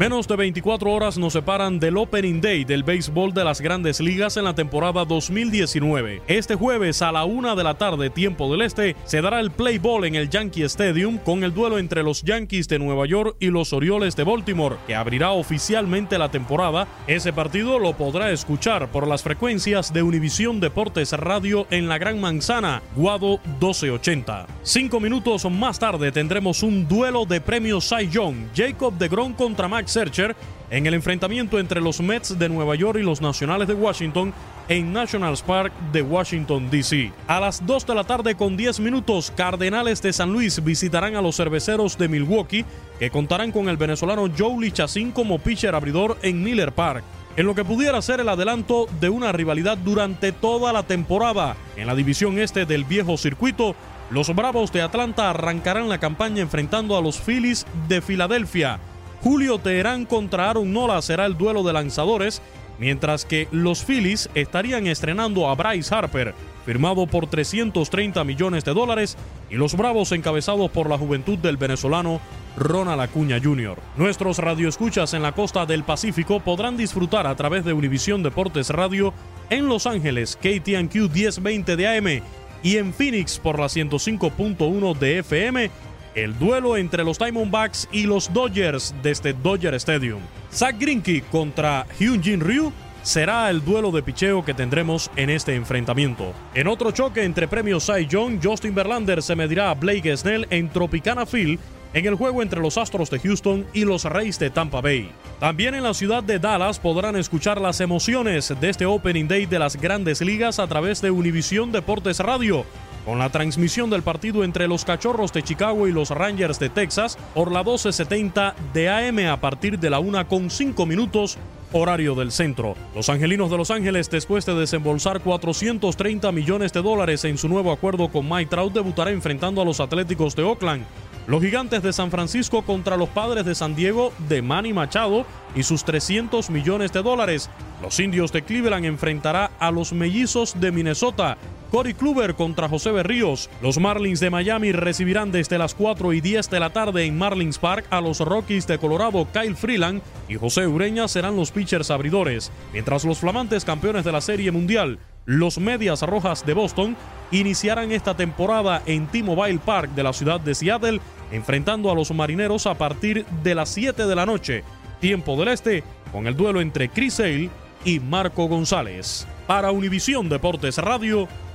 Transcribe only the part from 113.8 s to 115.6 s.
del partido entre los Cachorros de